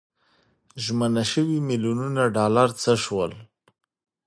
[0.83, 3.31] ژمنه شوي میلیونونه ډالر څه شول.